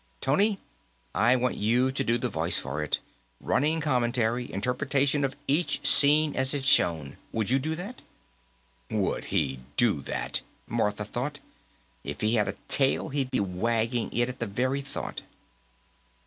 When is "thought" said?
11.05-11.37, 14.81-15.21